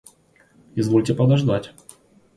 [0.73, 1.75] Извольте подождать.